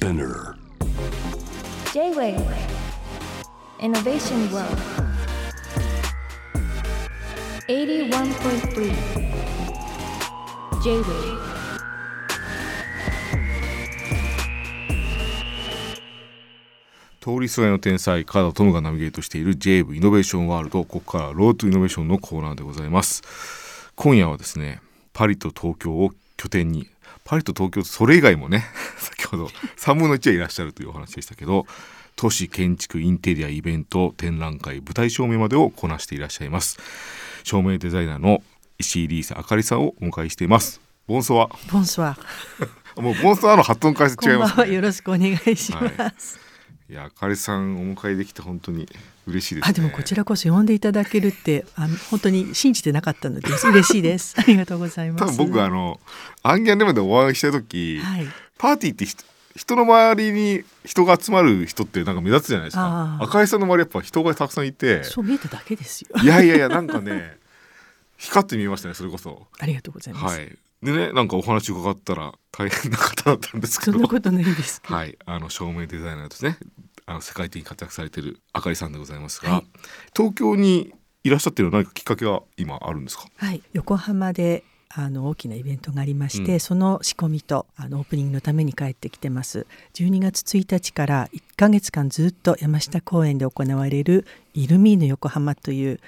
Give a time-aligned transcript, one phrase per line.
[0.00, 0.56] Spinner.
[1.92, 2.40] J-Wave
[3.80, 4.78] Innovation World.
[7.68, 8.94] 81.3
[10.82, 11.38] J-Wave
[17.20, 23.22] 通りすがりの天才川田トムがナビゲートしている JAVE イノベーションワールドここからロートイノベーションのコーナーでございます。
[23.96, 24.80] 今夜はですね
[25.12, 26.88] パリと東京を拠点に
[27.24, 28.64] パリと東京とそれ以外もね
[28.96, 31.66] 先 ほど3分の1はいらっしゃるというお話でしたけど
[32.16, 36.78] 都市建築インテリアイベント展覧会舞台照明までをこなしていらっしゃいます
[37.44, 38.42] 照明デザイナーの
[38.78, 40.80] 石井リーサあかりさんをお迎えしています
[41.10, 42.16] ボンソワボンソワ。
[42.96, 44.74] もうボンソワの発音解説違います、こんばんは。
[44.74, 45.80] よろしくお願いしま
[46.16, 46.36] す。
[46.36, 46.49] い
[46.92, 48.88] やあかりさんお迎えできて本当に
[49.26, 54.34] 嬉しいですねあ、でもこちらこそ呼んでいただけるって、あの本当に信じてなかったので 嬉しいです。
[54.38, 55.24] ありがとうございます。
[55.24, 56.00] 多分僕あの
[56.42, 58.26] アンギャンレモンでお会いした時、はい。
[58.58, 59.24] パーティーって人
[59.56, 66.08] 人の周りに人が集まる人ってなんか目立つじゃないですか赤井さんの周りやっぱ人がたくさんいてそう見えただけですよ。
[66.22, 67.36] いやいやいやなんかね
[68.16, 70.36] 光って見えましたねそれこそありがとうございます。
[70.36, 73.92] はいでねなんかお話伺ったら大変な方だったんですけど。
[73.92, 74.80] そんなことないです。
[74.84, 75.18] はい。
[75.26, 76.58] あの照明デザイナーですね。
[77.06, 79.66] あの世界的に活躍されているあかりさんでございますが、はい。
[80.16, 80.92] 東京に
[81.22, 83.26] いらっしゃってる何かきっかけが今あるんですか？
[83.36, 86.60] はい、横浜であの大きなイベントがありまして、うん。
[86.60, 89.66] その仕込みとあのオープニングのために帰ってきてます。
[89.94, 96.00] 12月1日から1ヶ月間ずっと山下公園で行われるイルミーヌ横浜という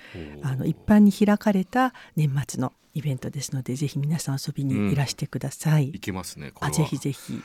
[0.42, 6.74] あの一般に開かれた年末のイベントですのでぜひ皆さん遊びにいらしてください、いけますねこれは。
[6.74, 7.42] あぜひぜひ。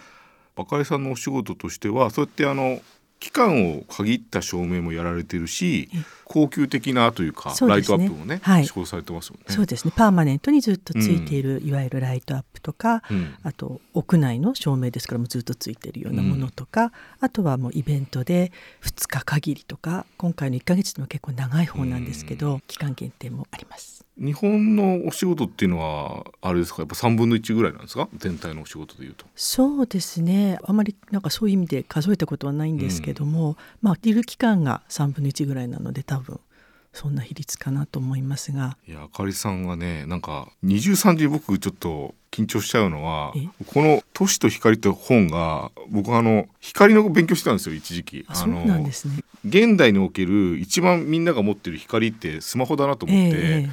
[0.55, 2.81] バカリさんのお仕事としてはそうやってあの
[3.19, 7.67] 期間を限った照明もやられてるしえ高級的なというかね。
[7.67, 8.65] ライトアップもねはい。
[8.65, 9.45] 施行されてますもんね。
[9.49, 9.93] そうですね。
[9.95, 13.35] パーマネントにずっとついている、いわゆるライトアップとか、うん。
[13.43, 18.51] あと屋内の照明ですからもうずっとついているようなものとか、あとはもうイベントで
[18.83, 24.06] 2日限りとか今回の1ヶ月でも結構長い方なんですけど、期間限定もあります。
[24.17, 26.81] 日本のお仕事っていうのはあれですか？
[26.81, 28.09] やっぱ3分の1ぐらいなんですか？
[28.17, 29.25] 全体のお仕事でいうと。
[29.35, 30.57] そうですね。
[30.63, 36.39] あまりなんかそういう意味で数えたことはないんですけども、まあいる期間が3分の1ぐらいなので多分
[36.93, 38.77] そんな比率かなと思いますが。
[38.87, 43.47] いやあかりさんはねなんか二重三重僕ちょっと緊張しちゃうのはえ？
[43.67, 48.25] この「都市と光」って本が僕あの光の勉強してたんですよ一時期。
[48.27, 49.23] あそうなんですね。
[49.45, 53.69] 現代における一番みんなが持ってる光ってスマホだなと思って、え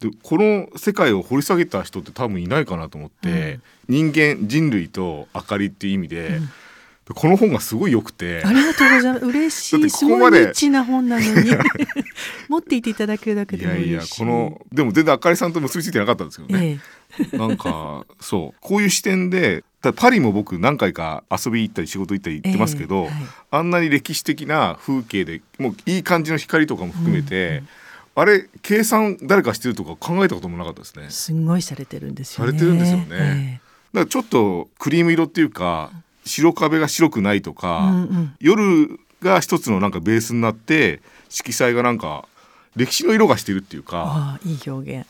[0.00, 6.46] でこの世界を掘り下げた人って多分いないかなと思って、人間人類と明かりっていう意味で、うん。
[7.06, 9.26] でこの本がすごい良くてありがとうございます。
[9.26, 9.90] 嬉しい。
[9.90, 11.50] すごいニッチな本なのに。
[12.48, 14.04] 持っていていただけるだけいでもやいやい。
[14.08, 16.80] このでも全然あかりさんと結びついてなかったんですけどね、
[17.20, 17.38] ええ。
[17.38, 18.58] なんかそう。
[18.60, 23.12] こういう視点でだパリも僕何回か遊び行ったり仕事行ったり行ってますけど、ええはい。
[23.52, 27.62] あんなに歴史的な風景でもういい感じの光とかも含めて、
[28.18, 31.10] あれ計算誰かしてるとか考えたこともなかったですね。
[31.10, 32.52] すんごいされてるんですよね。
[32.52, 33.60] されてるんですよねえ
[33.92, 35.90] だからちょっとクリーム色っていうか
[36.24, 41.00] 白壁が白くないとえか、うんうん夜が一つのなんかベースになって
[41.30, 42.28] 色彩がなんか
[42.76, 45.06] 歴史の色がしてるっていうかああいい表現。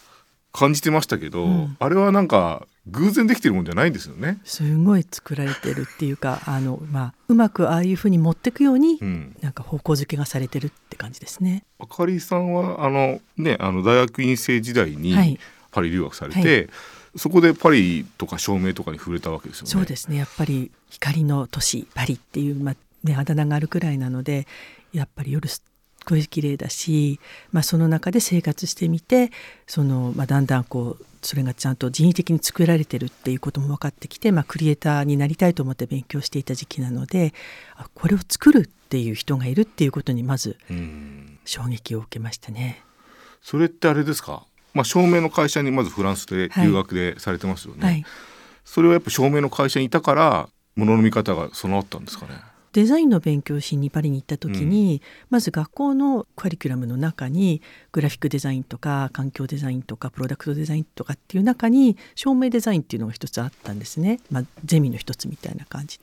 [0.56, 4.39] 感じてましたけど、うんあれはなんか偶然できてるもんじゃないんですよね。
[4.44, 11.65] すごい作られてるっていうか あのまあうまくああいうふうに持ってくように、うん、なんか方向づけがされてるって感じですね。
[11.78, 15.39] あかりさんはあのねあの大学院生時代にはい
[15.72, 16.71] パリ留学されて、
[17.17, 19.71] そこでパリとか照明とかに触れたわけですよね。
[19.71, 24.47] そうですねやっぱり光の都市パリっていう、まあね、あだ名があるくらいなので
[24.94, 25.49] やっぱり夜
[26.06, 27.21] ごい綺麗だし、
[27.53, 29.31] まあ、その中で生活してみて
[29.67, 37.34] その、まあ、だんだんこうそれがちゃんと人為的に作られてるっていうことも分かってきて、まあ、クリエイターになりたいと思って勉強していた時期なので
[37.77, 42.83] あこれを作るっていう人がいるっていうことにまずうん衝撃を受けましたね。
[43.43, 44.44] それってあれですか、
[44.75, 47.84] まあ、照明の会社にまずフランスで留学でされてますよね。
[47.84, 48.05] はい
[48.67, 52.32] それはやっぱ照明の会社にいたからものの見方が備わったんですかね？
[52.76, 55.00] デザインの勉強しにパリに行った時に、
[55.31, 66.00] まず学校のカリキュラムの中にグラフィックデザインとか環境デザインとかプロダクトデザインとかっていう中に照明デザインっていうのが一つあったんですね、まあ、ゼミの一つみたいな感じ。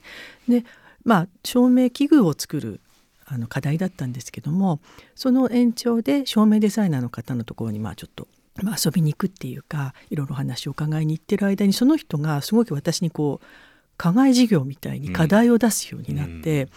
[0.48, 0.64] で
[1.04, 2.80] まあ照明器具を作る
[3.24, 4.80] あの課題だったんですけども
[5.14, 8.26] その延長で照明デザイナーの方のところにまあちょっと、
[8.64, 13.46] まあ、遊びに行くっていうかいろいろ話を伺いに行ってる間にその人がすごく私にこう
[13.96, 16.68] 課外事業みたいに課題を出すようになって、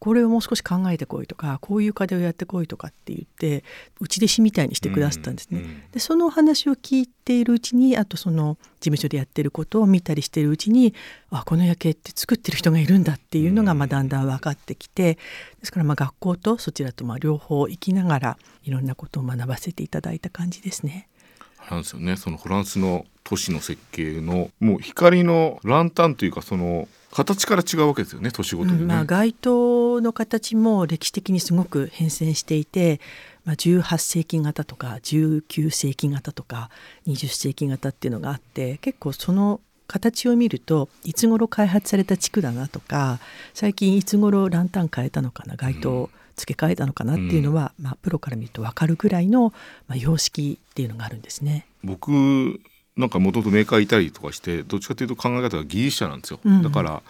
[0.00, 3.64] これをもう少し考えてこいとかこういう課題をやってこいとかって言って
[4.00, 5.60] 内弟子みたいにしてくださったんですね。
[5.60, 10.94] うんうんでそのお話を聞いているうちにあとその事務所でやってることを見たりしているうちに
[11.30, 15.20] あこの夜景って作ってる人がいるんだっていうのがまあだんだん分かってきてで
[15.64, 21.08] すからまあ学校とそちらとまあ両方行きながらいろんなことを学ばせていただいた感じですね。
[21.62, 28.82] あれなんですよねそのフランスの都市の設計のもう光のランタンというかその形から違うわけですよね年ごとでね。
[28.82, 33.00] うんまあ、街灯の形も歴史的にすごく変遷していて、
[33.44, 36.70] まあ、18世紀型とか19世紀型とか
[37.06, 43.18] 20世紀型っていうのがあって結構その形を見るといつ頃開発された地区だなとか
[43.54, 49.52] 最近いつ頃ランタン変えたのかな街灯付け替えたのかなっていうのは、まあ、プロから見ると分かるぐらいの、
[49.86, 51.66] まあ、様式っていうのがあるんですね。
[51.84, 52.10] 僕
[52.96, 56.62] なんかもともとメーカーいたりとかしてどっちかというと考え方が技術者なんですよ、うん。
[56.62, 57.02] だから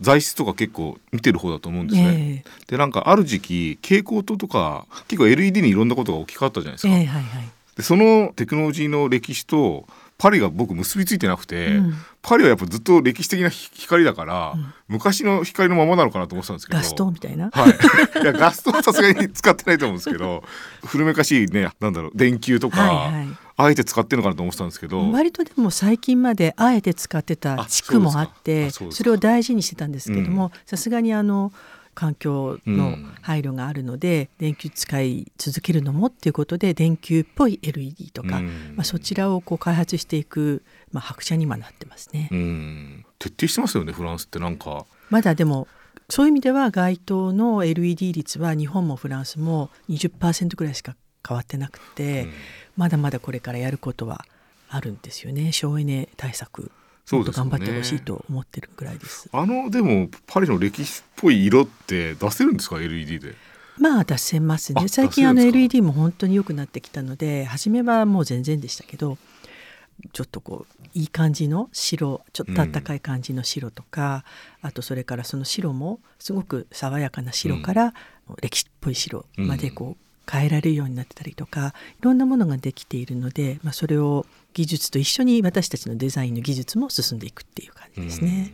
[0.00, 7.48] 材質とか結構見てる方だと思うんですね、えでなんかある時期蛍光灯とか結構 LED にいろんなことが大きかったじゃないですか、えええはいはい。
[7.76, 9.86] でそのテクノロジーの歴史と
[10.18, 11.94] パリが僕結びついてなくて、うん
[12.26, 17.50] パリはやっぱずっと歴史的な光だから、うん昔の光のままなのかなと思ってたんですけどガス灯みたいな。
[17.50, 20.44] はい、いやガストはさすがに使ってないと思うんですけど
[20.84, 23.28] 古めかしいねなんだろう電球とか、はいはい
[23.58, 31.52] あえて使ってるのかなと思ってたんですけど割とでも最近まであえて使ってた地区もあってあそそそれを大事にしてたんですけどもさすがにあの
[31.96, 33.14] 環境のうん。
[33.22, 38.74] 配慮があるので、電球使い続けるのもっていうことで電球っぽい LED とか、うん。
[38.76, 40.62] まあ、そちらをこう開発していく、
[40.92, 42.28] まあ、白車に今なってますね。
[42.30, 43.06] うん。
[43.18, 44.84] 徹底してますよねフランスってなんか。
[45.10, 45.66] まだでも
[46.10, 50.94] そういう意味では街灯の LED 率は日本もフランスも20%ぐらいしか
[51.26, 52.32] 変わってなくて、うん。
[52.76, 54.26] まだまだこれからやることは
[54.68, 55.50] あるんですよね。
[55.52, 56.70] 省エネ対策
[57.12, 59.28] もっと頑張ってほしいと思ってるぐらいです。
[59.32, 63.34] あのでもパリの歴史っぽい色って出せるんですか？LED で。
[63.78, 69.18] まあ出せますあね最近あの LED も本当に良くなってきたので初めはもう全然でしたけど
[70.12, 74.24] ちょっとこういい感じの白ちょっとあったかい感じの白とか、
[74.62, 77.94] あとそれからその白もすごく爽やかな白から
[78.40, 88.52] 歴史っぽい白までこう変えられるようになってたりとかいろんなものができているので、まあ、それを技術と一緒に私たちのデザインの技術も進んでいくっていう感じですね。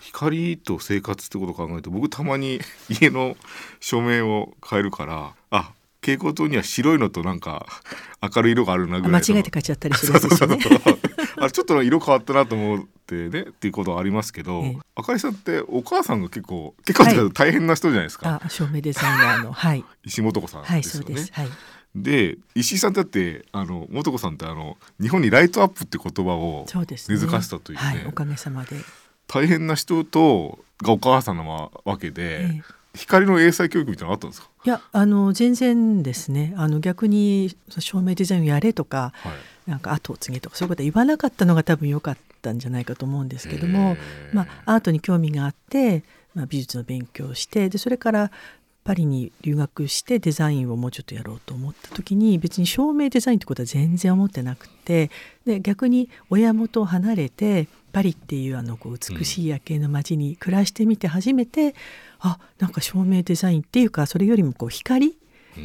[0.00, 3.36] 光と生活ってことを考えると僕たまに家の
[3.80, 5.72] 照明を変えるからあ
[6.04, 7.66] 蛍光灯には白いのとなんか
[8.20, 10.58] 明るい色があるなぐらい間違えて買っちゃったりするやつですよね。
[11.36, 14.78] あれちょっと色変わったなと思ってねっていうことはありますけど、ええ。
[14.96, 19.52] あかりさんってお母さんが結構結構大変な人じゃないですか、あ照明デザイナーの。
[19.52, 19.84] はい。
[20.04, 21.06] 石本子さんはいですよね。
[21.06, 21.32] そうです。
[21.32, 21.48] はい。
[21.96, 27.84] で石井さんだってあの素子さんってあの日本にライトアップって言葉を根付かせたというね。
[27.84, 28.76] はいおかげさまで、
[29.26, 36.54] 大変な人とがお母さんなわけで、ええ光の英才教育みたいなのあったんですか、いやあの全然ですね。
[36.56, 39.30] あの逆に照明デザインをやれとかは
[39.66, 43.96] い、なんか後を継げとかそういうことは言わなかったのが多分良かったんじゃないかと思うんですけども、
[44.32, 46.04] まあ、アートに興味があって、
[46.34, 48.30] まあ、美術の勉強をしてでそれから
[48.84, 55.10] パリに留学してデザインをもうちょっとやろうと思った時に別に照明デザインってことは全然思ってなくて
[55.46, 61.76] で逆に親元を離れてパリっていうあのこう美しい夜景の街に暮らしてみて初めて、
[62.18, 65.16] あなんか照明デザインっていうかそれよりもこう光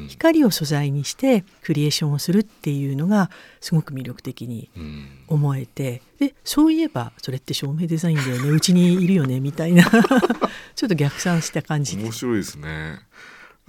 [0.09, 3.29] 光を素材にしてクリエーションをするっていうのが
[3.61, 5.07] すごく魅力的にうん。
[5.27, 9.83] 思えてでそういえばそれって照明デザインだよねうちにいるよねみたいな
[10.75, 12.99] ちょっと逆算した感じ面白いですね。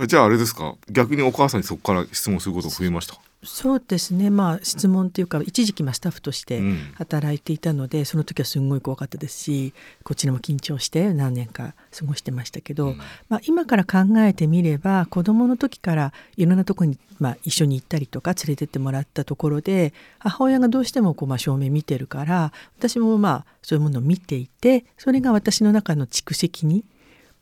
[0.06, 0.76] じゃああれですか？
[0.90, 3.18] 逆にお母さんにそこから質問することが増えました？
[3.42, 4.28] そうですね。
[4.28, 6.76] まあ質問っていうか一時期まあスタッフとしてうん。
[6.94, 9.73] 働いていたので、その時はすごい怖かったですし
[10.04, 12.99] こっちにも緊張して何年か過ごしてましたけど、うん。
[13.28, 26.85] まあ、今から考えてみれば子どもの時からいろんなところに、まあ、一緒に行ったりとか連れてってもらったところで母親がどうしてもこう、まあ、照明見てるから私もまあそういうものを見ていてそれが私の中の蓄積に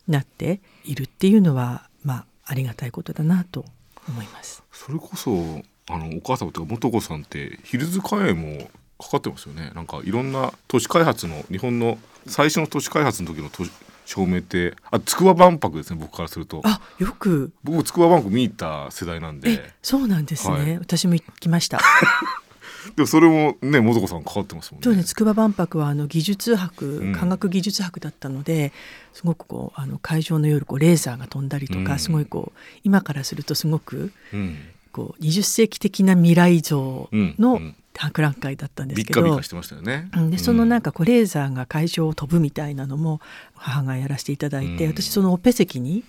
[0.07, 3.65] なっているっていうのは、まあ、ありがたいことだなと
[4.09, 4.63] 思います。
[4.73, 9.73] それこそあのお母様とか素子さんってヒルズ開園もかかってますよね。
[9.75, 13.71] なんかいろんな都市開発の日本の最初の都市開発の時の都市
[14.05, 16.63] 照明ってあ筑波万博ですね僕からすると。
[16.65, 17.53] あよく。
[17.63, 19.51] 僕筑波万博見に行った世代なんで。
[19.51, 20.79] えそうなんですね、はい。
[20.79, 21.81] 私も行きました。
[22.97, 24.85] でもそれもね素子さんかかってますもんね。
[24.85, 27.13] そうね筑波万博はあの技術博、うん。
[27.13, 28.73] 科学技術博だったので
[29.13, 31.99] すごくこうあの会場の夜こうレーザーが飛んだりとか、うん。
[31.99, 34.59] すごいこう今からするとすごくうん
[34.93, 37.61] こう20世紀的な未来像の
[37.97, 40.09] 博覧会だったんですけどカビカしてましたよね。
[40.17, 43.21] うんでそのなんかこうレーザーが会場を飛ぶみたいなのも
[43.55, 44.93] 母がやらせていただいて、うん。
[44.93, 46.05] 私そのオペ席に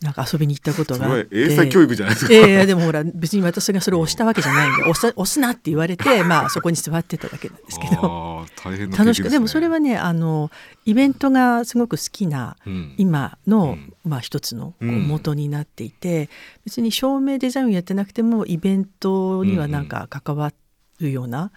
[0.00, 1.28] なんか遊びに行ったことがあって。
[1.32, 2.32] 英才教育じゃないですか。
[2.32, 8.46] いやいやでもほら別に私がそれを押したわけじゃないんで押さ押すなって言われて まあそこに座ってただけなんですけど。
[8.62, 10.50] 大変な経験楽しくでもそれはねあの
[10.84, 12.94] イベントがすごく好きなうん。
[12.96, 13.92] 今の、うん。
[14.04, 16.28] まあ、一つの元になっていて、
[16.64, 20.52] 別に照明デザインをやってなくてもイベントにはなんか関わ
[21.00, 21.50] るような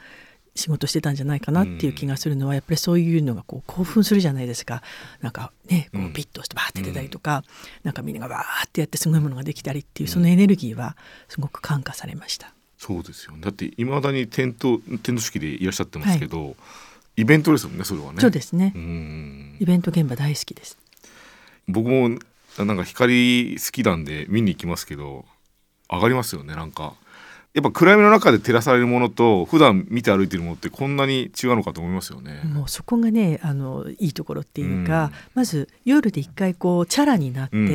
[0.55, 4.81] 仕事してたんじゃないかなっていう気がするのは、やっぱりそういうのがこう興奮するじゃないですか。
[5.21, 6.05] なんかねこうん。
[6.07, 7.43] うピッとしてバーって出たりとか、
[7.83, 12.53] なんかみんながバーってやってすごいものができたりっていうそのエネルギーはすごく感化されました。
[12.77, 16.55] そうですよだっていまだにテントテント式でいらっしゃってますけど、
[17.15, 18.21] イベントですもんねそれはね。
[18.21, 19.57] そうですね、うん。
[19.59, 20.77] イベント現場大好きです。
[21.67, 22.09] 僕も
[22.57, 25.25] なんか光好きなんで見に行きますけど
[25.91, 26.95] 上がりますよねなんか
[27.57, 32.43] やっぱ暗闇の中で照らされるものと普段見て歩いてるものってこんなに違うのかと思いますよね。
[32.43, 35.11] もうそこがねあのいいところっていうか、うん。
[35.33, 37.73] まず夜で一回こうチャラになって、うんうんう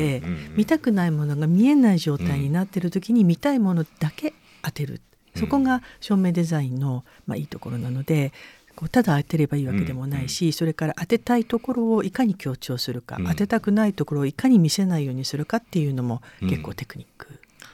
[0.51, 0.55] ん。
[0.55, 5.01] 見たくないものが見えない状態になってる時に見たいものだけ当てる、
[5.35, 8.31] そこが照明デザインの、まあ、いいところなので
[8.77, 13.25] こうただ当てればいいわけでもないし、それから当てたいところをいかに強調するか、うん。
[13.25, 17.27] 当てたくないところをいかに見せないようにするかっていうのも結構テクニック。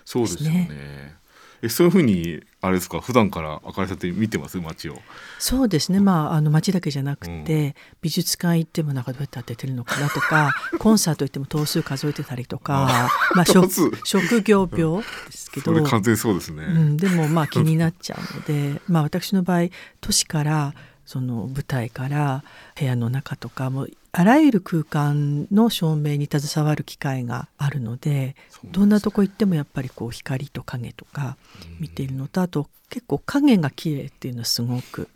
[0.06, 1.20] そうですよでね。
[1.62, 4.60] えそういうふうにあれですか普段から明かりさんって見てます？
[4.60, 4.98] 街を。
[5.40, 13.92] そうですね、まあ、あの街だけじゃなくて、美術館行ってもなんかどうやって当ててるのかなとか コンサート行っても頭数数えてたりとかまあ、頭職数。
[14.04, 16.64] 職業病ですけど、それ完全にそうですね。
[16.64, 19.70] うん、でもまあ気になっちゃうので、まあ、私の場合
[20.02, 20.74] 都市から
[21.06, 22.44] その舞台から
[22.78, 28.36] 部屋の中とかもうあらゆる空間の照明に携わる機会があるので
[28.66, 31.38] どんなとこ行ってもやっぱりこう光と影とか
[31.80, 35.10] 見ているのとあと結構影が綺麗っていうのはすごく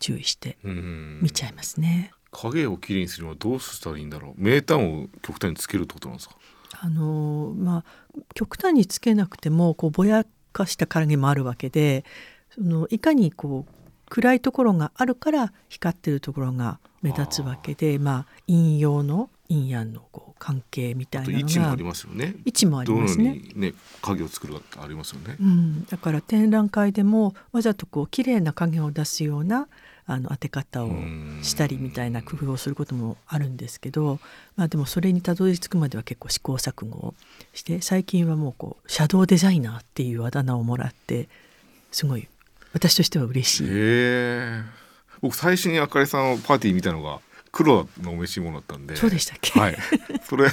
[0.00, 2.10] 注意してうん見ちゃいますね。
[2.32, 4.34] 影をきれいにするにはどうしたらいいんだろう？
[4.36, 6.36] 名炭を極端につけるってことなんですか？
[6.80, 7.84] あのまあ
[8.34, 12.04] 極端につけなくてもこうぼやかした影もあるわけで
[12.52, 13.83] そのいかにこう
[14.14, 22.36] 暗いところがあるから光ってるところが目立つわけでまあ陰陽の陰陽のこう関係みたあいなのがと位置もありますよね。
[22.44, 23.40] 位置もありますね。
[23.56, 25.36] にね影を作るかってありますよね。
[25.40, 29.66] うん、だから展覧会でもわざとこう綺麗な影を出すような
[30.06, 30.90] あの当て方を
[31.42, 34.20] したりみたいな工夫をすることもあるんですけど、
[34.54, 37.14] まあ、でもそれにたどり着くまでは結構試行錯誤を
[37.52, 41.28] して最近はもうこうシャドウデザイナーっていうあだ名をもらって
[41.90, 42.28] すごい
[42.74, 44.64] 私としては嬉しい。
[45.22, 47.20] 僕最初にあかりさんをパーティー見たのが
[47.54, 48.96] 黒のお召し物だったんで。
[48.96, 49.76] そうでしたっけ、はい。
[50.24, 50.48] それ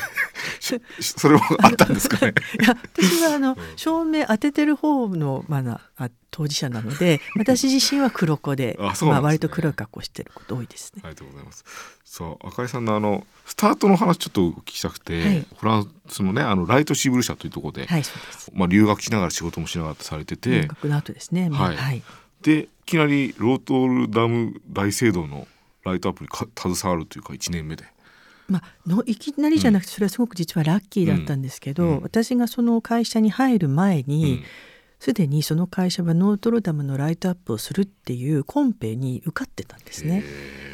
[1.00, 2.36] しそれもあったんですかね。
[2.62, 11.01] いや私はあの照明当ててる方の、まあ当事者なので 私自身は黒子であそうなんですねまあ、割と黒い格好してること多いですね。
[11.03, 11.65] ありがとうございます。
[12.05, 18.51] そう、あかりさんのあのスタートの話ちょっとお聞きしたくて、はいフランスのねあのライトシーブル社というところで、はいそうです。
[18.53, 21.50] まあ留学しながら仕事もしながらされてて音、楽の後ですね。
[21.50, 22.03] まあはいはい。
[22.43, 25.48] でいきなりノートルダム大聖堂の
[25.84, 27.86] ライトアップにか携わるというか1年目で。
[28.48, 34.44] まあ、のいきなりじゃなくてそれはすごく実はラッキーだったんですけど、うんうん私がその会社に入る前うにん
[35.00, 40.24] すで、にその会社はノートルダムのライトアップをするっていうコンペに受かってたんですね。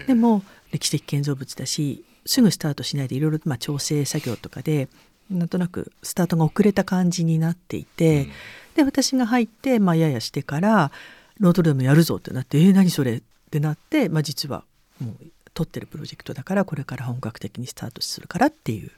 [0.07, 4.89] でも歴史的建造物だしすぐスタートしないでいろいろまあ調整作業とかで
[5.29, 8.31] なんとなくスタートが遅れた感じになっていて、うん
[8.77, 10.91] で私が入って、まあ、ややしてから
[11.39, 14.63] ロートルダムやるぞってなって「えー、何それ?」ってなって、まあ、実は
[14.99, 15.15] もう
[15.53, 18.91] 取ってるプロジェクトだからこれから本格的にスタートするからっていう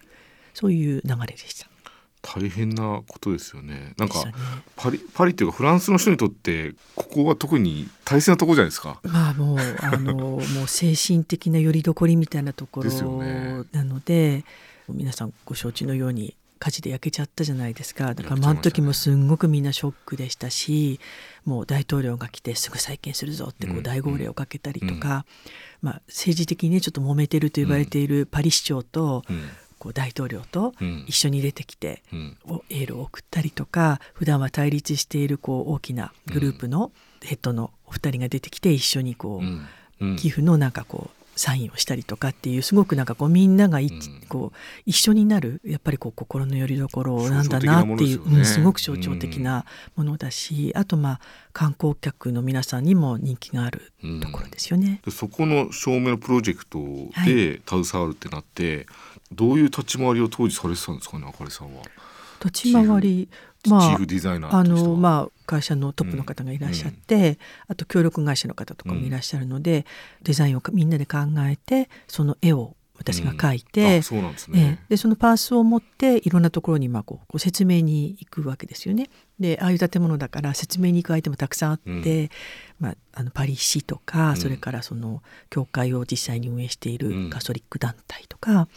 [0.54, 1.70] そういう流れでした。
[2.22, 3.94] 大変なことですよね。
[3.98, 4.26] なんか
[4.76, 9.00] パリパリっていうかフランスの人にとってここは特に大切なところじゃないですか。
[9.04, 12.92] まあもうあのもう精神的な拠り所みたいなところ
[13.72, 14.44] なので
[14.90, 18.14] 皆さんご承知のように火事で焼けちゃったじゃないですか。
[18.14, 21.00] だからあの時もすんごくみんなショックでしたし
[21.46, 25.26] もう大統領が来てすぐ再建するぞってこうんう大号令をかけたりとか、
[25.82, 29.50] まあ、政治的にねちょっと揉めてると言われているパリ市長とうん。
[29.80, 31.06] こう大統領とうん。
[31.08, 32.04] 一緒に出てきて
[32.70, 36.92] エールを送ったりとか普段は対立しているこう大きなグループの
[37.24, 39.66] ヘッドのお二人が出てきて一緒にこう、うん。
[40.02, 40.16] うん。
[40.18, 44.02] 寄付のなんかこうサインをしたりとかっていうすごくなんかこうみんながい、うん。
[44.28, 48.40] こう一緒になるやっぱりこう心の拠り所なんだなっていうね。
[48.40, 49.66] うんすごく象徴的な
[49.96, 51.20] ものだし、あとまあ
[51.54, 55.02] 観光客の皆さんにも人気があるところですよね。
[55.06, 58.86] でそこの照明のプロジェクトはで携わるってなって、
[59.32, 61.84] どういう立ち回りを当時されてたんですかねあかりさんは。
[62.44, 63.30] 立ち回り
[63.64, 69.86] チーフデザイナーあのまあ会社のトップの方がいらっしゃって、あと協力会社の方とかもいらっしゃるので、
[70.22, 74.98] デザインをみんなで考えてその絵を私が描いて、あそでね。
[74.98, 79.10] そのパースを持っていろんなところにまあこう説明に行くわけですよね。
[79.40, 82.30] でああいう建物だから説明に行く相手もたくさんあって、うん。
[82.80, 84.36] まあ、あのパリ市とか、うん。
[84.36, 87.30] それからその教会を実際に運営していうん。
[87.30, 88.68] るカトリック団体とか、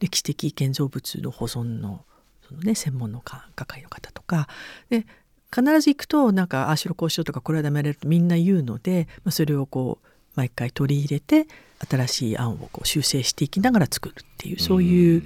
[0.00, 2.05] 歴史的建造物の保存の
[2.46, 4.48] その、ね、専門のか係の方とか。
[4.90, 5.06] で
[5.54, 11.46] 必ず行くとなんかああしろこうしろとかこれはダメだとみんな言うので、まあ、それをこう毎回取り入れて
[11.88, 15.22] 新しい案をこう修正していきながら作るっていうそういう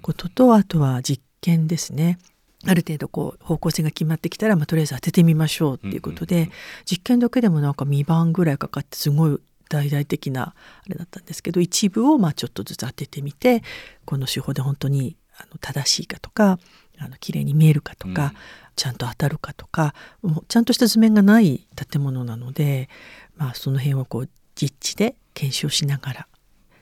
[0.00, 2.18] こととあとは実験ですね。
[2.66, 6.50] ある程度こう方向性が決まってきたら、まあ、とりあえず当ててみましょうっていうことで、
[6.86, 9.38] 実験だけでもなんか2番ぐらいかかってすごい
[9.68, 10.54] 大々的な
[10.86, 13.62] あれだったんですけど一部をまあちょっとずつ当ててみて
[14.04, 16.58] この手法で本当にあの正しいかとか
[16.98, 18.32] あの綺麗に見えるかとか、うん
[18.76, 22.88] ちゃんと当たるかとかもうちゃんとした図面がない建物なので、
[23.36, 26.26] まあ、その辺をこう実地で検証しながら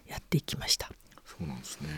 [0.07, 0.91] やっていきました。
[1.25, 1.89] そうなんですね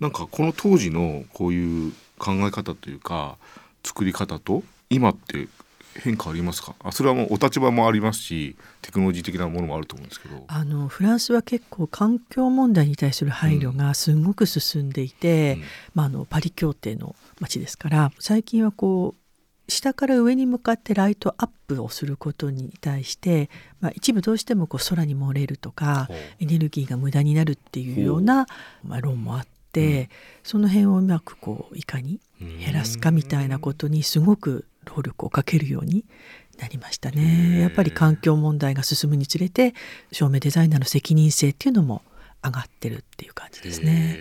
[0.00, 3.36] なんかこの当時のこういう考え方というか
[3.84, 5.48] 作り方と今って
[5.94, 6.74] 変化ありますか？
[6.80, 10.44] あそれはもうお立場もありますしテクノロジー的なものもあると思うんですけど。
[10.46, 15.62] あのフランスは結構環境問題に対する配慮がすごく進んでいて、うん。
[15.94, 28.46] まあ、あのパリ協定の街ですから最近はこう下から上に向かってライトアップをすることに対して、まあ、一部どうしてもこう空に漏れるとかエネルギーが無駄になるっていうような、
[28.82, 29.48] まあ、論もあって、
[29.80, 30.08] うん。
[30.42, 34.64] その辺をうまくこういかに減らすかみたいなことにすごく
[34.96, 36.04] 労力をかけるように
[36.58, 37.22] なりましたへね。
[37.58, 37.60] ー。
[37.60, 39.74] やっぱり環境問題が進むにつれて
[40.10, 42.02] 照明デザイナーの責任性っていうのも
[42.44, 44.18] 上がってるっていう感じですね。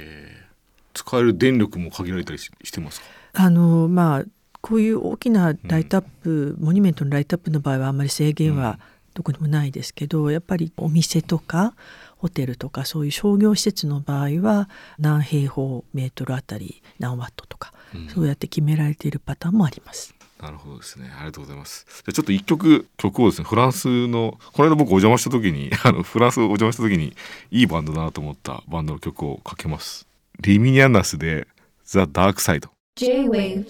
[0.93, 3.07] 使える電力も限られたりししてますか？
[3.33, 4.23] あのまあ
[4.61, 8.79] こういう大きなライトアップ、モニュメントのライトアップの場合はあんまり制限は
[9.13, 11.75] どこにもないですけど、やっぱりお店とか
[12.17, 14.69] ホテルとかそういう商業施設の場合は
[14.99, 20.13] 何平方メートルあたり何ワットとか、うんそうやって決められているパターンもあります。
[20.41, 21.09] なるほどですね。
[21.15, 21.85] ありがとうございます。
[21.87, 27.15] じゃあちょっと一曲曲をですね、フランスのこの間僕お邪魔した時に あのフランスお邪魔した時に
[27.49, 30.05] いいバンドだなと思ったバンドの曲をかけます。
[30.41, 31.47] リミニアナスで
[31.85, 32.69] ザ・ダークサイド。
[32.97, 33.65] J-Wave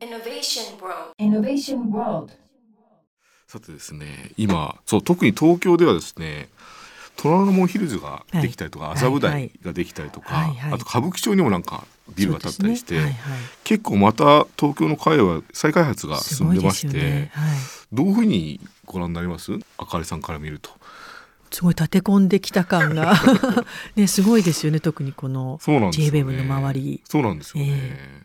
[0.00, 1.14] Innovation World.
[1.18, 2.32] Innovation World
[3.46, 6.48] さてですね、今そう特に東京ではですね。
[7.16, 11.84] 虎ノ門ヒルズができたりとか、はい麻布はい台ができたりとか、あと歌舞伎町にもなんか
[12.16, 13.40] ビルが建ったりして、ねはいはい。
[13.64, 17.30] 結構また東京の界隈再開発が進んでまして、ね。
[17.32, 17.56] はい。
[17.92, 19.52] どういうふうにご覧になります？
[19.78, 20.70] あかりさんから見ると。
[21.50, 23.14] すごい立て込んできた感が。
[23.94, 24.80] ねすごいですよね。
[24.80, 26.24] 特にこのそうなんですよね。
[26.24, 27.02] J-WAVE の周り。
[27.04, 28.22] そうなんですよね、え。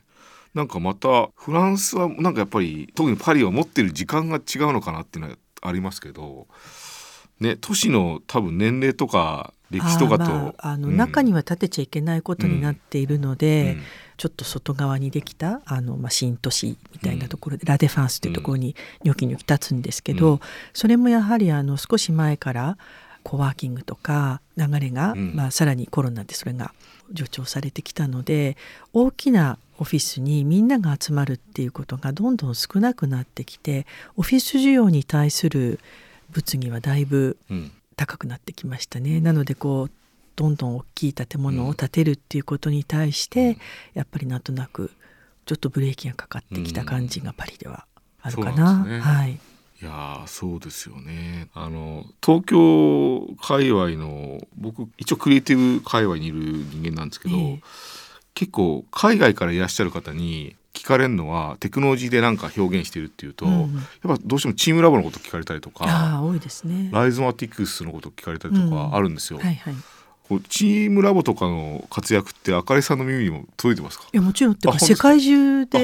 [0.53, 6.47] なんかまたフランスはなんかやっぱり特にパリは持ってる時間が違うのかなっていうのはありますけど
[7.39, 10.97] ね都市の多分年齢とか歴史とかとまああのうん。
[10.97, 13.83] 中には建てちゃいけないことになっているので、うん。
[14.17, 20.39] ちょっと外側にできたあの、まあ、新都市みたいなところで、ラ・デファンスというところにニョキニョキ立つんですけど、うん。
[20.73, 22.77] それもやはりあの少し前から
[23.23, 25.35] コワーキングとか流れが、うん。
[25.35, 26.73] まあ、さらにコロナでそれが
[27.15, 28.57] 助長されてきたので
[28.93, 35.79] 大きなオフィスにみんなが集まるっていうことがどんどん少なくなってきてオフィス需要に対する
[36.31, 39.19] 物議はだいぶうん高くなってきましたね。
[39.19, 39.91] なのでこう
[40.35, 43.57] どんどん大きい建物を建てるっていうことに対して、
[43.95, 44.91] やっぱりなんとなく
[45.47, 47.85] ちょっとブレーキがかかってきた感じがパリでは
[48.21, 48.85] あるかな。
[49.27, 49.39] い。
[49.81, 57.61] いやーそうですよねあの東京界隈の僕一応クリエイティブ界隈にいる人間なんですけど、ええ
[58.33, 63.51] 結構海外からいらっしゃる方に聞かれるのはテクノロジーでなんか表現してるっていうと、うん。
[63.51, 63.65] や
[64.13, 66.89] っぱどうしてもチームラボのこと聞かれたりとあかあ多いですね。
[66.91, 69.39] ライズマティクスのこと聞かれたりとかあるんですよ。
[69.39, 69.73] はいはい。
[69.73, 69.77] い
[70.29, 74.05] こうチームラボとかの活躍ってあかりさんの耳にも届いてますか？
[74.11, 75.79] やもちろんって世界中で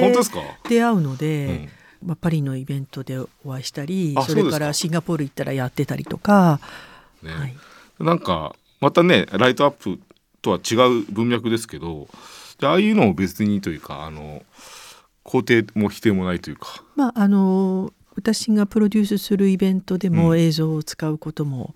[0.68, 1.68] 出会うのうで、ん。
[2.06, 6.60] まあ、パリのイベントでお会いしたりあそれからシンガポール行ったらやってたりとか、
[7.22, 7.32] ね。
[7.32, 7.56] はい、
[7.98, 9.98] なんかまたねライトアップ
[10.42, 12.08] とは違う文脈ですけど
[12.60, 14.42] でああいうのを別にというかあの
[15.24, 16.82] 肯定も否定もないというか。
[16.96, 21.74] まああの私がプロデュースするイベントでうんも映像を使うことも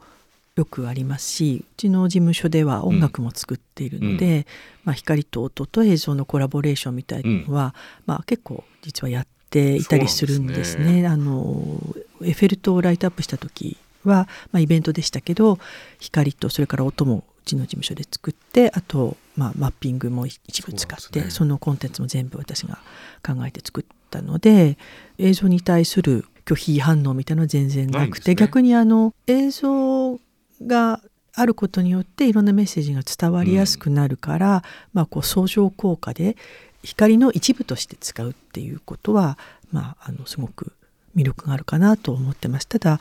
[0.54, 4.46] よくありますし、うちの事務所では音楽も作っているので、
[4.84, 7.74] まあ、光と音と映像のコラボレーションみたいなのは、
[8.06, 11.06] まあ、結構実はやっていたりするんですそうなんね。
[11.06, 11.80] あの
[12.22, 15.58] エッフェル塔をライトアップした時は、まあ、イベントでしたけど
[16.00, 21.50] 光とそれから音もうちの事務所で作ってあとまあ、マッピングも一部使ってそ,、ね。
[21.50, 22.78] のコンテンツも全部私が
[23.24, 24.76] 考えて作ったので
[25.16, 28.34] 映像に対する拒否反応みたいなのは全然なくてね。
[28.34, 30.18] 逆にあの映像
[30.66, 31.00] が
[31.34, 36.36] あることによっていろんなメッセージが伝わりやすくなるから、まあ、こう相乗効果で
[36.82, 39.38] 光の一部として使うっていうことは、
[39.70, 40.72] まあ、あのすごく
[41.14, 42.66] 魅力があるかなと思ってます。
[42.66, 42.80] た。
[42.80, 42.98] だ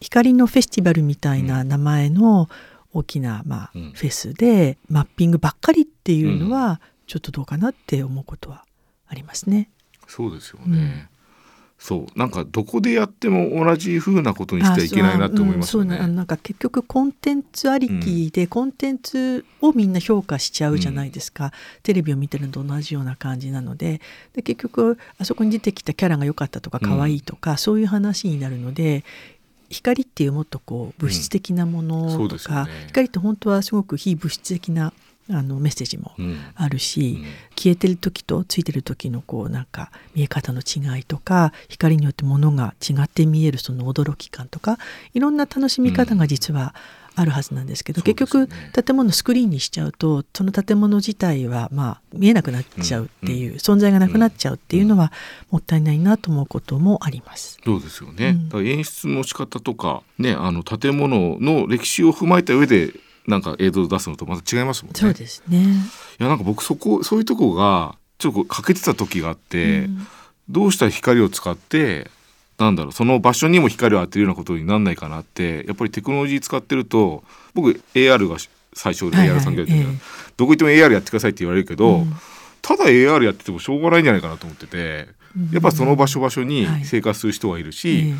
[0.00, 2.48] 光のフェスティバルみたいな名前の
[2.98, 3.92] 大きな、まあ、うん。
[3.92, 8.64] フェスでマッピングばっかりっていうのはちょっとどうかなって思うことは
[9.06, 9.70] ありますね。
[10.06, 11.08] そうですよね、うん。
[11.78, 12.18] そう。
[12.18, 24.00] なんかどこでやっても同じ風なことにしてはいけないなって思いますよね、うなんか結局コンテンツありきで、コンテンツをみんな評価しちゃうじゃないですか、テレビを見てるのと同じような感じなので。
[24.34, 29.04] で結局あそこに出てきたキャラが良かったとか可愛いとか、そういう話になるので
[29.70, 32.84] 光っていうもっとこう物質的なものとか、ですよね。
[32.88, 34.92] 光って本当はすごく非物質的な
[35.30, 36.38] あのメッセージもうん。
[36.54, 37.30] あるし、うん。
[37.54, 44.78] 消えてる時とついてる時のこうなんか見え方の違いとか光によって物が違って見えるその驚き感とか
[45.12, 46.74] いろんな楽しみ方が実は
[47.20, 55.12] あるはずなんですけど、うん結局建物スクリーンにしちゃうとその建物自体はまあ見えなくなっちゃうっていう、存在がなくなっちゃうっていうのは
[55.50, 57.58] もったいないなと思うこともあります。
[57.64, 58.48] そうですよね、うん。
[58.48, 62.92] だから演出の仕方とかねあの建物の歴史を踏まえた上で
[63.26, 65.00] なんか映像を出すのとまた違いますもんね。
[65.00, 65.58] そうですね。
[66.20, 70.06] いやなんか僕そこそういうとこがちょっと欠けてた時があって、うん。
[70.50, 72.10] どうしたら光を使って
[72.58, 77.22] なんだろうその場所にも光を当てるようなことになんないかなってやっぱりテクノロジー使ってると
[77.54, 78.36] 僕 AR が
[78.74, 79.98] 最初ではいはい AR 産業やってるから、ええ。
[80.36, 82.12] どこ行っても AR やってくださいって言われるけど、うん。
[82.60, 85.08] ただ AR やっててもしょうがないんじゃないかなと思ってて
[85.52, 86.84] やっぱその場所場所にはい。
[86.84, 88.14] 生活する人はいるし、ええ。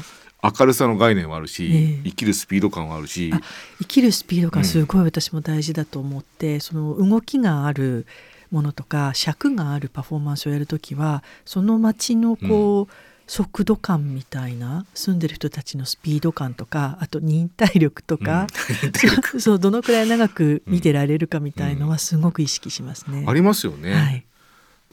[0.59, 2.01] 明るさの概念はあるし、ええ。
[2.05, 3.41] 生きるスピード感はあるし、あ
[3.81, 8.07] 生きるスピードがすごい私も大事だと思って、その動きがある
[8.51, 12.93] ものとか尺があるパフォーマンスをやるときはその街のこう、
[13.29, 18.47] 速度感みたいな住んでる人たちのスピード感とかあと忍耐力とか、
[19.31, 23.25] そうそうどのくらい長く見てられるかみたいのはすごく意識しますね。
[23.29, 24.25] ありますよね、はい。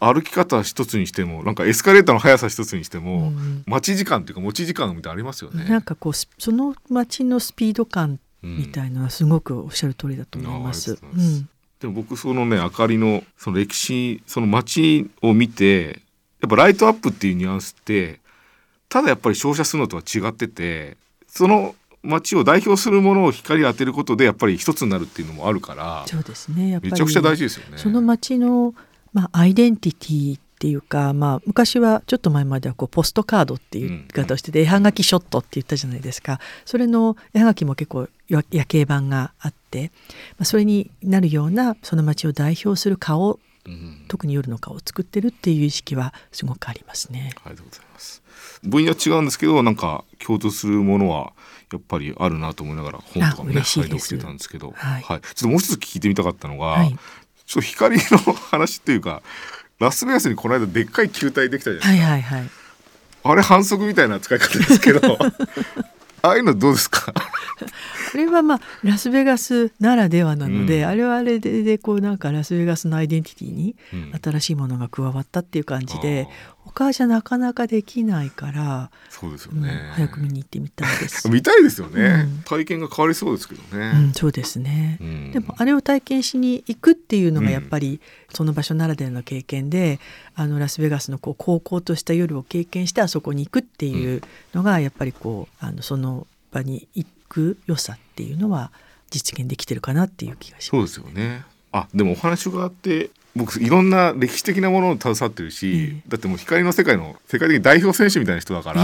[0.01, 5.63] 歩き方一つにしてもなんかエスカレーターの速さ一つにしても、うん待ち時間っていうか持ち時間みたいありますよね。
[5.63, 10.91] なんかこうスその街のスピード感うんみたいのはすごくおっしゃる通りだと思います。
[10.91, 11.45] うございます。
[11.79, 16.01] でも僕そのね明かりのその歴史その街を見て
[16.41, 18.19] やっぱライトアップっていうニュアンスって
[18.95, 20.95] ただやっぱり照射するのとは違ってて
[21.27, 27.77] その街を代表するものを光当てることでやっぱり一つになるっていうのもあるからそうですねやっぱりめちゃくちゃ大事ですよね。
[27.77, 28.73] その街の、
[29.11, 39.91] まあ、アイデンティティっていうか、まあ、昔はちょっと前まではこうポストカードっていう言い方をしてて、絵はがきショットって言ったじゃないですかそれの絵はがきも結構や夜景版があって、
[40.37, 44.05] まあ、それになるようなその街を代表する顔うん。
[44.07, 47.33] 特に夜の顔を作ってるっていう意識はすごくありますね。
[47.43, 48.21] ありがとうございます。
[48.63, 51.33] 分野違うんですけどなんか共通するものは
[51.71, 55.03] やっぱりあるなと思いながら本とかもねいて送ってたんですけど、はい。
[55.03, 59.21] ちょっともう一つ聞いてみたかったのが、はい、ちょっと光の話っていうか
[59.79, 62.49] ラスベガスにこの間でっかい球体できたじゃないですか、はいはいはい。
[63.23, 65.01] あれ反則みたいな使い方ですけど
[66.25, 67.13] ああいうのどうですか？
[68.11, 70.87] これはまあラスベガスならではなので、うん。
[70.89, 74.11] あれはあれででこうなんかラスベガスのアイデンティティにうん。
[74.21, 81.27] 新しいものが加わったっていう感じであ他じゃなかなかできないから、そうですようんね、早く見に行ってみたいです。
[81.31, 82.43] 見たいですよね、うん。
[82.43, 85.31] 体験が変わりそうですけどね、うん、そうですね、うん。
[85.31, 88.01] でもあれを体験しに行くっていうのがやっぱり
[88.33, 90.01] その場所ならではの経験で、
[90.35, 94.21] あのラスベガスのこう高校とした夜を経験してあそこに行くっていう
[94.53, 98.71] のがやっぱりこうあのその場に行く良さっていうのは
[99.11, 100.93] 実現できてるかなっていう気がします。
[100.93, 101.45] そうですよね。
[101.71, 106.09] あでもお話があって僕いろんな歴史的なものを携わってるし、ええ。
[106.09, 108.83] だってもう光の世界の世界的に代表選手みたいな人だから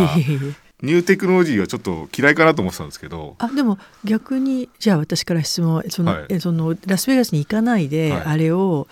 [0.81, 6.25] ニューテクノロジーはちょっと嫌いかなと思ってたんですけどあでも逆にじゃあ私から質問その、はい。
[6.29, 8.21] えそのラスベガスに行かないで、はい。
[8.23, 8.87] あれを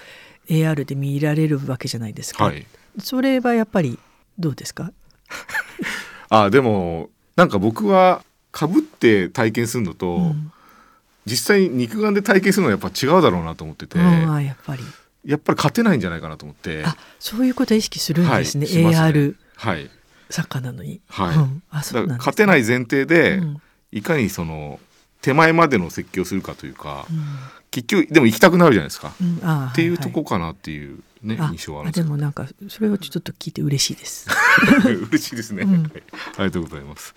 [0.47, 2.65] AR で見られるわけじゃないですか、はい。
[2.99, 3.99] それはやっぱり
[4.37, 4.91] どうですか？
[6.29, 10.51] あでもなんか僕はかぶって体験するのと、うん。
[11.25, 14.83] 実際に肉眼で体験するのはやっぱ違うだろうなと思ってて、うんあやっぱり
[15.29, 16.83] やっぱり勝てないんじゃないかなと思って。
[16.83, 18.89] あそういうことを意識するんですね,、はいすね。
[18.89, 19.89] AR はい。
[20.31, 21.35] 作家なのに、はい。
[21.35, 21.63] うん。
[21.69, 23.57] あだからそうなんです勝てない前提で、うん。
[23.91, 24.79] いかにその
[25.21, 27.23] 手前までの設計をするかというか、うん。
[27.69, 32.07] 結局でも行きたくなるじゃないですか、っていうははとこかなっていうね、あ印象はあるんでけど。
[32.07, 34.27] あですもなんかそれをちょっと聞いて嬉しいです。
[34.83, 35.71] 嬉しいですね、うん。
[35.71, 35.83] はい。
[35.83, 35.89] あ
[36.39, 37.13] りがとうございます。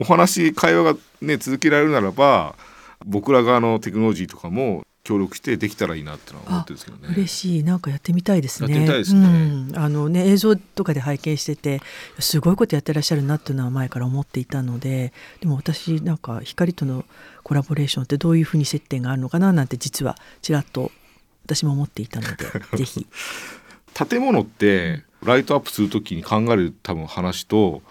[0.00, 2.56] お話会話がね続けられるならば
[3.04, 7.08] 僕ら側のテクノロジーとかも協力してできたらいいなってのは思ってるんですけどね。
[7.12, 8.72] 嬉しいなんかやってみたいですね。
[8.72, 11.80] やってみたいですねうん、あのね映像とかで拝見してて
[12.20, 17.04] すごいことやってらっしゃるなっていうのは前から思っていたのででも私なんか光との
[17.42, 20.92] コラボレーションってどういうふうに接点があるのかななんて実はちらっと
[21.46, 22.46] 私も思っていたので
[22.78, 23.06] ぜひ。
[23.94, 27.82] 建物ってライトアップするときに考える多分話と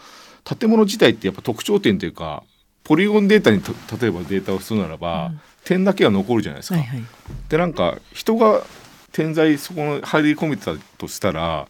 [0.43, 2.43] 建物自体ってやっぱ特徴点というか
[2.84, 6.76] ポリゴンデータにと例えばデータをするならば、うん点だけは残るじゃないですか。
[6.76, 7.04] はいはい。
[7.50, 8.63] でなんか人が
[9.12, 11.67] 点在そこの入り込めてたとしたら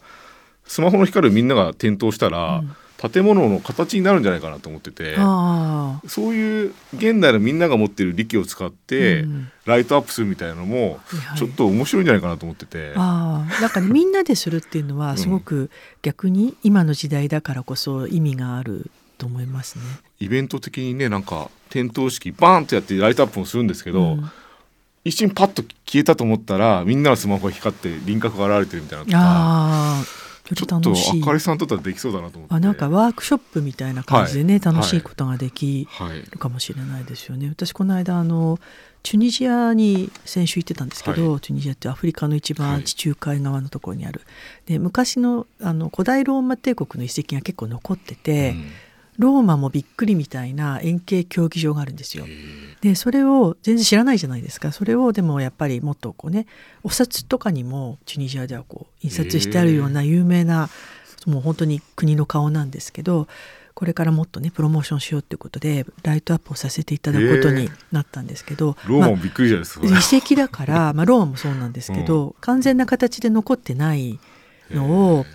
[0.66, 2.64] スマホの光るみんなが点灯したら、
[3.10, 5.16] 建物の形になるんじゃないかなと思ってて。
[6.08, 12.94] そういう現代のみんなが持ってる力を使って、うんライトアップするみたいなのもはいはいちょっと面白いんじゃないかなと思ってて。
[12.96, 15.70] ああ、なんかね、みんなでするっていうのはすごく
[16.02, 18.90] 逆に今の時代だからこそ意味がある
[19.22, 19.84] と思いますね。
[20.20, 24.32] イベント的にねなんか点灯式バーンとやってライトアップもするんですけど、うん。
[25.04, 30.04] 一瞬パッと消えたと思ったらみんなのスマホが光って輪郭が現れてるみたいなの
[30.44, 31.34] とかちょっとあか。
[31.34, 32.56] りさんとったらできそうだなと思って。
[32.56, 34.74] あなんかワークショップみたいな感じでね、はい。
[34.74, 37.48] 楽しいことができはいるかもしれないですよね。
[37.50, 38.60] 私この間あの
[39.04, 42.72] チュニジアに先週行ってたんですけど、はチュニジアってアフリカの一はい。
[42.72, 44.22] 番地中海側のところにある、
[44.68, 48.66] で昔のあの古代ローマ帝国の遺跡が結構残ってて、うん
[49.22, 52.26] ローマもびっくりみたいな円形競技場があるんですよ。
[52.82, 54.72] でそれを全然知らないじゃないですか。
[54.72, 56.48] それをでもやっぱりもっとこうね
[56.84, 60.70] お札とかにもチュニジアではこう印刷してあるような有名な
[61.28, 63.28] もう本当に国の顔なんですけど
[63.74, 74.20] これからもっとねプロモーションしようということでライトアップをさせていただくことになったんですけど、まあローマもびっくりじゃないですか、遺跡だから、まあ、ローマもそうなんですけど、完全な形で残ってない
[74.72, 75.26] のを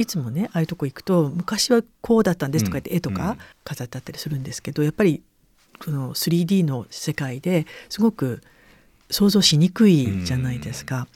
[0.00, 3.16] いつもねああいうとこ行くと昔はこうだったんですとか言って絵とうん。
[3.16, 5.22] か飾ってあったりするんですけど、やっぱり
[5.82, 8.42] その 3D の世界ですごく
[9.10, 11.08] 想像しにくいじゃないですか。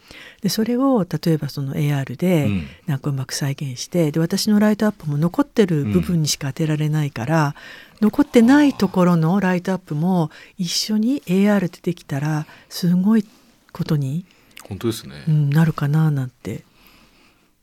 [0.42, 2.66] でそれを例えばその AR でうん。
[2.86, 7.54] なんかうまく再現してで私のライトアップも残ってる部分にしか当てられないから、
[8.00, 13.24] 残ってないところのライトアップも一緒に AR でできたらすごい
[13.72, 14.26] ことに、
[14.68, 16.64] 本当ですね、うん、なるかななんて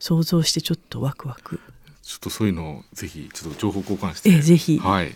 [0.01, 1.59] 想像してちょっとワクワク。
[2.01, 4.31] ちょっとそういうのをぜひちょっと情報交換して。
[4.31, 4.79] ええぜひ。
[4.79, 5.15] はい。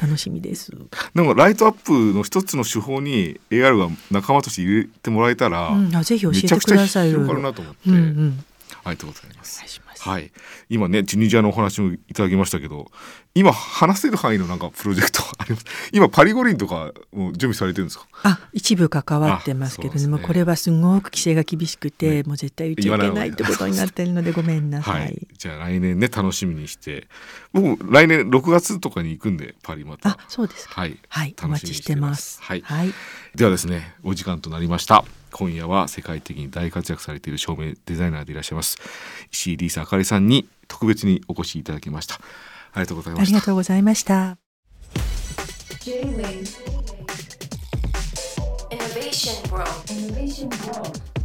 [0.00, 0.70] 楽しみです。
[1.14, 7.08] でもライトアップの一つの手法に AR が仲間として入れてもらえたら、うん、あぜひ教えてめちゃくちゃください。
[7.08, 8.44] 広がるなと思って、うんうん、
[8.84, 9.80] ありがとうございます。
[9.86, 10.08] ます。
[10.08, 10.32] はい、
[10.68, 12.90] 今ねチュニジアのお話もいただきましたけど
[13.34, 15.64] 今話せる範囲のなんかプロジェクトあります？
[15.92, 18.06] 今パリ五輪とかもう準備されてるんですか？
[18.22, 20.06] あ一部関わってますけどね。
[20.08, 22.22] もこれはすごく規制が厳しくて、ね。
[22.24, 25.00] もう絶対言っちゃいけないってことになってるのでごめんなさい。
[25.02, 27.08] はい、じゃあ来年ね楽しみにして。
[27.52, 30.10] 僕来年6月とかに行くんでパリまた。
[30.10, 30.80] あそうですか。
[30.80, 30.98] はい。
[31.08, 32.40] はい、お楽待ちしてます。
[32.42, 32.92] はい、はい、
[33.34, 38.76] ではですねお時間となりました今夜は世界的に大活躍されている照明デザイナーでいらっしゃいます
[39.32, 42.20] 石井リーサあかりさんに特別にお越しいただきましたあ
[42.76, 44.38] りがとうございあましたりがとうございました。
[48.70, 49.68] Innovation World.
[49.88, 51.19] Innovation World